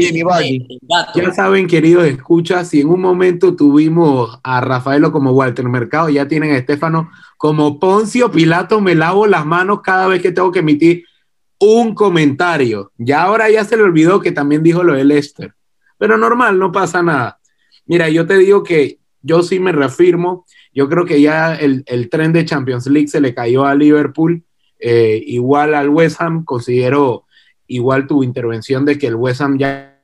[0.82, 1.20] gato.
[1.22, 6.28] Ya saben, queridos escuchas, si en un momento tuvimos a Rafaelo como Walter Mercado, ya
[6.28, 10.60] tienen a Estefano como Poncio Pilato, me lavo las manos cada vez que tengo que
[10.60, 11.06] emitir
[11.60, 12.92] un comentario.
[12.98, 15.54] Ya ahora ya se le olvidó que también dijo lo de Lester.
[15.98, 17.40] Pero normal, no pasa nada.
[17.86, 20.46] Mira, yo te digo que yo sí me reafirmo.
[20.74, 24.44] Yo creo que ya el, el tren de Champions League se le cayó a Liverpool.
[24.80, 27.26] Eh, igual al West Ham, considero
[27.68, 30.04] igual tu intervención de que el West Ham ya,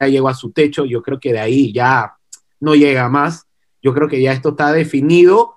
[0.00, 0.84] ya llegó a su techo.
[0.84, 2.16] Yo creo que de ahí ya
[2.60, 3.46] no llega más.
[3.82, 5.56] Yo creo que ya esto está definido,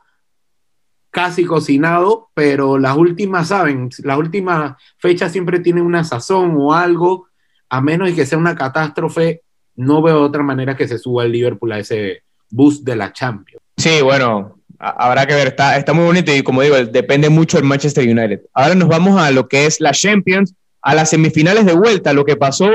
[1.12, 3.89] casi cocinado, pero las últimas, ¿saben?
[4.04, 7.28] Las últimas fechas siempre tienen una sazón o algo,
[7.69, 9.43] a menos de que sea una catástrofe,
[9.76, 13.62] no veo otra manera que se suba el Liverpool a ese bus de la Champions.
[13.78, 17.66] Sí, bueno, habrá que ver, está, está muy bonito y como digo, depende mucho del
[17.66, 18.42] Manchester United.
[18.54, 22.26] Ahora nos vamos a lo que es la Champions, a las semifinales de vuelta, lo
[22.26, 22.70] que pasó,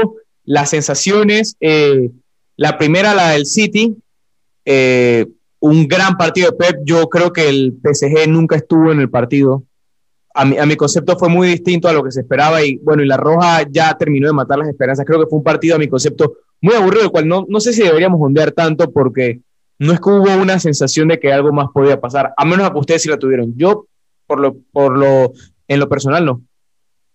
[0.44, 2.10] las sensaciones, eh,
[2.56, 3.96] la primera, la del City,
[4.64, 5.26] eh,
[5.60, 9.64] un gran partido de Pep, yo creo que el PSG nunca estuvo en el partido.
[10.34, 13.02] A mi, a mi concepto fue muy distinto a lo que se esperaba y bueno,
[13.02, 15.04] y la Roja ya terminó de matar las esperanzas.
[15.04, 17.72] Creo que fue un partido a mi concepto muy aburrido, el cual no, no sé
[17.72, 19.40] si deberíamos ondear tanto porque
[19.78, 22.72] no es que hubo una sensación de que algo más podía pasar, a menos a
[22.72, 23.54] que ustedes sí la tuvieron.
[23.56, 23.86] Yo,
[24.26, 25.32] por lo, por lo,
[25.66, 26.42] en lo personal, no.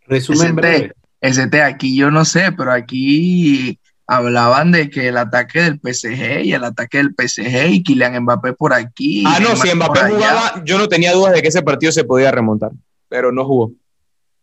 [0.08, 0.94] Resumen ST, breve.
[1.22, 6.54] ST, aquí yo no sé, pero aquí hablaban de que el ataque del PSG y
[6.54, 9.24] el ataque del PSG y Kylian Mbappé por aquí.
[9.28, 10.16] Ah, no, si Mbappé allá.
[10.16, 12.72] jugaba, yo no tenía dudas de que ese partido se podía remontar,
[13.08, 13.72] pero no jugó.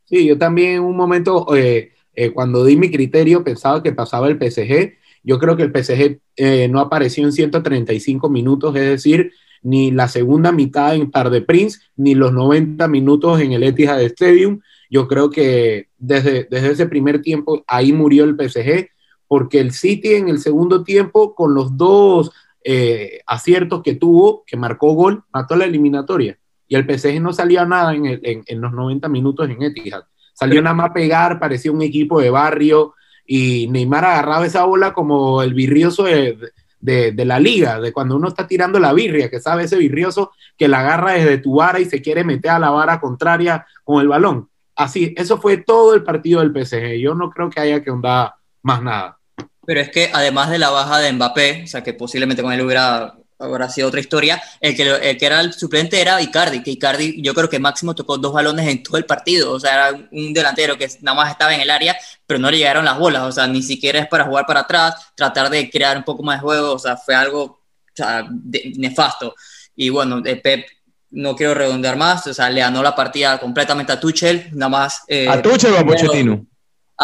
[0.05, 4.29] Sí, yo también en un momento, eh, eh, cuando di mi criterio, pensaba que pasaba
[4.29, 4.95] el PSG.
[5.25, 10.09] Yo creo que el PSG eh, no apareció en 135 minutos, es decir, ni la
[10.09, 14.61] segunda mitad en Par de Prince, ni los 90 minutos en el Etihad Stadium.
[14.91, 18.89] Yo creo que desde, desde ese primer tiempo ahí murió el PSG,
[19.29, 22.33] porque el City en el segundo tiempo, con los dos
[22.65, 26.39] eh, aciertos que tuvo, que marcó gol, mató la eliminatoria.
[26.69, 30.03] Y el PSG no salía nada en, el- en- en los 90 minutos en Etihad.
[30.33, 32.95] Salió nada más pegar, parecía un equipo de barrio
[33.27, 36.37] y Neymar agarraba esa bola como el virrioso de,
[36.81, 40.67] de- la liga, de cuando uno está tirando la birria, que sabe ese virrioso que
[40.69, 44.09] la agarra desde tu vara y se quiere meter a la vara contraria con el
[44.09, 44.49] balón.
[44.75, 46.99] Así, eso fue todo el partido del PSG.
[47.01, 49.19] Yo no creo que haya que andar más nada.
[49.65, 52.63] Pero es que además de la baja de Mbappé, o sea, que posiblemente con él
[52.63, 56.71] hubiera, hubiera sido otra historia, el que, el que era el suplente era Icardi, que
[56.71, 60.09] Icardi yo creo que máximo tocó dos balones en todo el partido, o sea, era
[60.13, 63.23] un delantero que nada más estaba en el área, pero no le llegaron las bolas,
[63.23, 66.37] o sea, ni siquiera es para jugar para atrás, tratar de crear un poco más
[66.39, 69.35] de juego, o sea, fue algo o sea, de- nefasto.
[69.77, 70.67] Y bueno, de Pep
[71.11, 75.03] no quiero redondear más, o sea, le ganó la partida completamente a Tuchel, nada más...
[75.09, 76.47] eh, ¿A Tuchel o a Pochettino?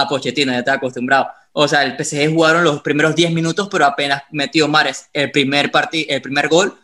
[0.02, 1.28] A Pochettino, ya está acostumbrado.
[1.52, 5.70] O sea, el PSG jugaron los primeros 10 minutos, pero apenas metió Mares el primer,
[5.92, 6.78] el primer gol,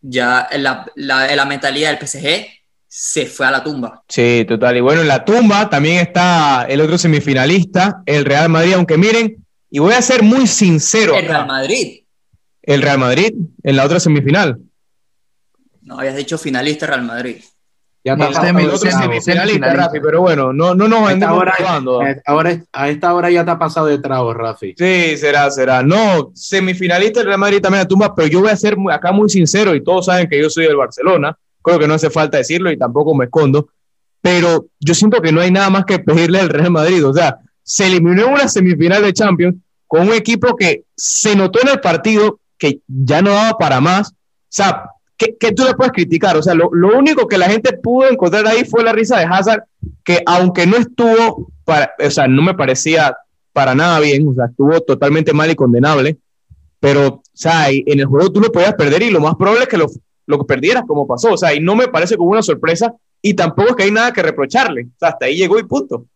[0.00, 2.46] ya la, la, la mentalidad del PSG
[2.86, 4.04] se fue a la tumba.
[4.08, 4.76] Sí, total.
[4.76, 9.44] Y bueno, en la tumba también está el otro semifinalista, el Real Madrid, aunque miren,
[9.68, 12.02] y voy a ser muy sincero, El Real Madrid,
[12.62, 14.58] el Real Madrid en la otra semifinal.
[15.82, 17.36] no habías dicho finalista Real Madrid.
[18.06, 19.72] Ya No, está semifinalista.
[19.74, 22.02] Rafi, pero bueno, no, no nos vendemos hora- probando.
[22.02, 24.74] a- ahora, a esta hora ya te ha pasado de trago, Rafi.
[24.76, 25.82] Sí, será, será.
[25.82, 29.10] No, semifinalista el Real Madrid también la tumba, pero yo voy a ser muy- acá
[29.10, 31.34] muy sincero y todos saben que yo soy del Barcelona.
[31.62, 33.68] Creo que no hace falta decirlo y tampoco me escondo.
[34.20, 37.06] Pero yo siento que no hay nada más que pedirle al Real Madrid.
[37.06, 41.60] O sea, se eliminó en una semifinal de Champions con un equipo que se notó
[41.62, 44.10] en el partido que ya no daba para más.
[44.10, 44.14] O
[44.50, 44.84] sea,
[45.16, 46.36] ¿qué, qué tú le puedes criticar?
[46.36, 49.24] O sea, lo, lo único que la gente pudo encontrar ahí fue la risa de
[49.24, 49.64] Hazard,
[50.02, 53.16] que aunque no estuvo, para, o sea, no me parecía
[53.52, 56.18] para nada bien, o sea, estuvo totalmente mal y condenable,
[56.80, 59.68] pero, o sea, en el juego tú lo podías perder y lo más probable es
[59.68, 59.86] que lo,
[60.26, 63.34] lo que perdieras como pasó, o sea, y no me parece como una sorpresa y
[63.34, 66.06] tampoco es que hay nada que reprocharle, o sea, hasta ahí llegó y punto.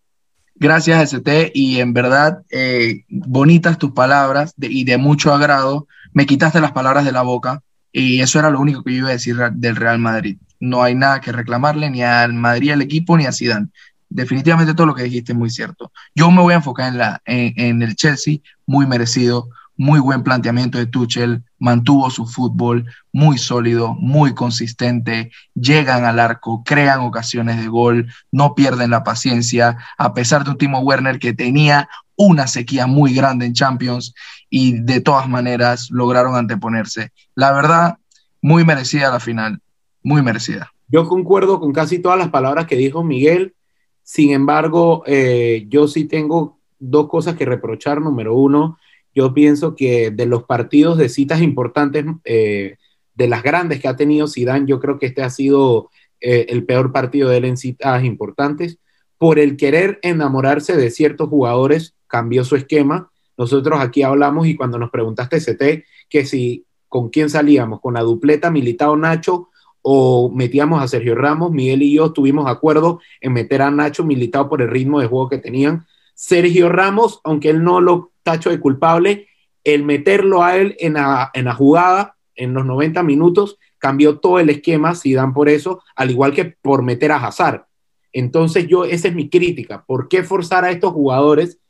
[0.61, 5.87] Gracias, ST, y en verdad, eh, bonitas tus palabras y de mucho agrado.
[6.13, 9.09] Me quitaste las palabras de la boca y eso era lo único que yo iba
[9.09, 10.39] a decir del Real Madrid.
[10.61, 13.69] no hay nada que reclamarle ni al Madrid, al equipo, ni a Zidane.
[14.09, 15.93] Definitivamente todo lo que dijiste es muy cierto.
[16.17, 20.77] Yo me voy a enfocar en, la, en, el Chelsea, muy merecido, muy buen planteamiento
[20.79, 27.69] de Tuchel, mantuvo su fútbol muy sólido, muy consistente, llegan al arco, crean ocasiones de
[27.69, 32.89] gol, no pierden la paciencia, a pesar de un Timo Werner que tenía una sequía
[32.89, 34.13] muy grande en Champions
[34.51, 37.13] y de todas maneras lograron anteponerse.
[37.35, 37.99] La verdad,
[38.41, 39.61] muy merecida la final
[40.03, 40.73] muy merecida.
[40.89, 43.55] Yo concuerdo con casi todas las palabras que dijo Miguel.
[44.03, 48.01] Sin embargo, eh, yo sí tengo dos cosas que reprochar.
[48.01, 48.79] Número uno,
[49.15, 52.77] yo pienso que de los partidos de citas importantes, eh,
[53.15, 56.65] de las grandes que ha tenido Zidane, yo creo que este ha sido eh, el
[56.65, 58.79] peor partido de él en citas importantes.
[59.19, 63.11] Por el querer enamorarse de ciertos jugadores, cambió su esquema.
[63.39, 68.03] Nosotros aquí hablamos y cuando nos preguntaste, CT, que si con quién salíamos, con la
[68.03, 69.49] dupleta Militado Nacho
[69.81, 74.05] o metíamos a Sergio Ramos, Miguel y yo estuvimos de acuerdo en meter a Nacho
[74.05, 75.87] militado por el ritmo de juego que tenían.
[76.15, 79.29] Sergio Ramos, aunque él no lo tacho de culpable,
[79.63, 84.39] el meterlo a él en la, en la jugada en los 90 minutos cambió todo
[84.39, 87.67] el esquema, si dan por eso, al igual que por meter a Hazard.
[88.13, 89.85] Entonces yo, esa es mi crítica.
[89.87, 91.61] ¿Por qué forzar a estos jugadores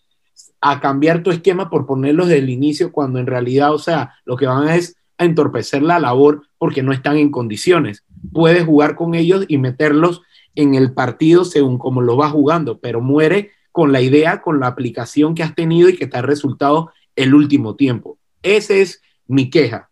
[0.60, 4.36] a cambiar tu esquema por ponerlos desde el inicio cuando en realidad, o sea, lo
[4.36, 8.04] que van es a entorpecer la labor porque no están en condiciones.
[8.32, 10.22] Puedes jugar con ellos y meterlos
[10.54, 14.66] en el partido según como lo vas jugando, pero muere con la idea, con la
[14.66, 18.18] aplicación que has tenido y que te ha resultado el último tiempo.
[18.42, 19.90] Esa es mi queja.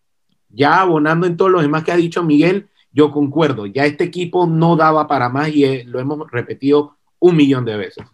[0.49, 4.47] Ya abonando en todos los demás que ha dicho Miguel, yo concuerdo, ya este equipo
[4.47, 8.05] no daba para más y eh, lo hemos repetido un millón de veces.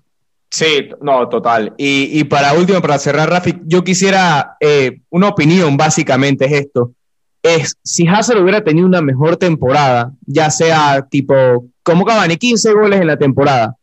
[0.54, 1.74] Sí, no, total.
[1.78, 6.94] Y, para último, para cerrar, Rafi, yo quisiera eh, una opinión, básicamente es esto
[7.44, 11.34] es si Hazard hubiera tenido una mejor temporada, ya sea tipo
[11.84, 13.76] como Cavani, 15 goles en la temporada,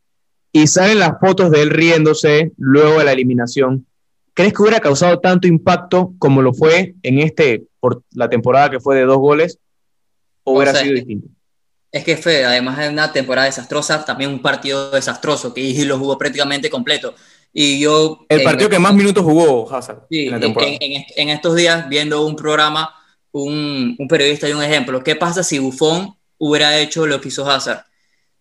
[0.51, 3.87] y salen las fotos de él riéndose luego de la eliminación,
[4.33, 8.81] ¿crees que hubiera causado tanto impacto como lo fue en este, por la temporada que
[8.81, 9.59] fue de dos goles?
[10.43, 11.29] ¿O hubiera sido distinto?
[11.93, 16.17] Es que fue, además de una temporada desastrosa, también un partido desastroso, que lo jugó
[16.17, 17.15] prácticamente completo.
[17.53, 18.25] Y yo...
[18.29, 20.73] El partido que más minutos jugó Hazard en la temporada.
[20.81, 22.95] en estos días, viendo un programa
[23.33, 25.03] un, periodista y un ejemplo.
[25.03, 27.85] ¿Qué pasa si Buffon hubiera hecho lo que hizo Hazard?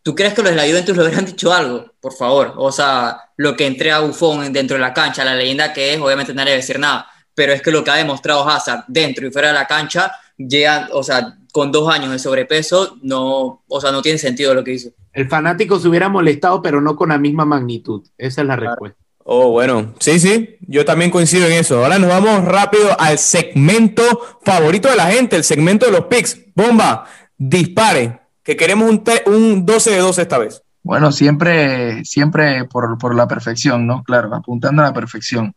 [0.02, 1.94] ¿Tú crees que los de la Juventus le hubieran dicho algo?
[2.00, 2.54] Por favor.
[2.58, 6.34] O sea, lo que entrega Buffon dentro de la cancha, la leyenda que es, obviamente
[6.34, 7.08] nadie debe decir nada.
[7.34, 10.90] Pero es que lo que ha demostrado Hazard dentro y fuera de la cancha, llega,
[10.94, 14.74] o sea, con dos años de sobrepeso, no, o sea, no tiene sentido lo que
[14.74, 14.90] hizo.
[15.14, 18.04] El fanático se hubiera molestado, pero no con la misma magnitud.
[18.18, 18.98] Esa es la respuesta.
[19.32, 21.84] Oh, bueno, sí, sí, yo también coincido en eso.
[21.84, 24.02] Ahora nos vamos rápido al segmento
[24.44, 26.40] favorito de la gente, el segmento de los picks.
[26.56, 27.06] Bomba,
[27.38, 30.64] dispare, que queremos un, un 12 de 12 esta vez.
[30.82, 34.04] Bueno, siempre, siempre por, la perfección, ¿no?
[34.04, 35.54] Claro, apuntando a la perfección.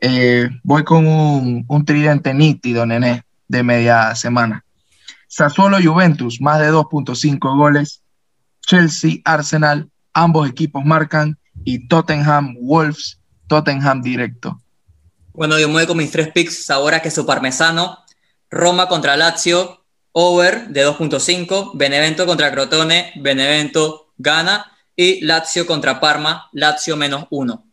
[0.00, 4.63] Eh, voy con un, un tridente nítido, nené, de media semana.
[5.34, 8.04] Sassuolo Juventus, más de 2.5 goles.
[8.60, 14.60] Chelsea, Arsenal, ambos equipos marcan y Tottenham Wolves, Tottenham directo.
[15.32, 17.98] Bueno, yo me voy con mis tres picks, sabor a queso parmesano,
[18.48, 26.48] Roma contra Lazio, over de 2.5, Benevento contra Crotone, Benevento gana y Lazio contra Parma,
[26.52, 27.64] Lazio menos 1.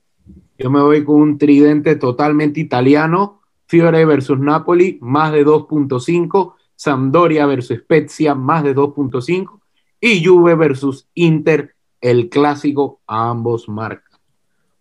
[0.58, 7.46] Yo me voy con un tridente totalmente italiano, Fiore versus Napoli, más de 2.5, Sampdoria
[7.46, 9.60] versus Spezia, más de 2.5
[10.00, 14.20] y Juve versus Inter, el clásico ambos marcas.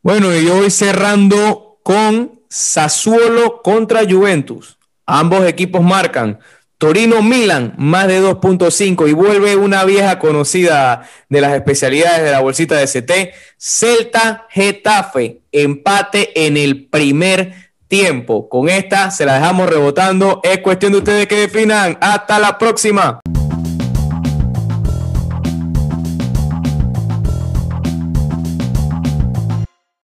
[0.00, 4.78] Bueno, y yo voy cerrando con Sassuolo contra Juventus.
[5.04, 6.38] Ambos equipos marcan.
[6.78, 12.40] Torino Milan, más de 2.5 y vuelve una vieja conocida de las especialidades de la
[12.40, 13.34] bolsita de CT.
[13.58, 18.48] Celta Getafe, empate en el primer tiempo.
[18.48, 20.40] Con esta se la dejamos rebotando.
[20.42, 21.98] Es cuestión de ustedes que definan.
[22.00, 23.20] Hasta la próxima.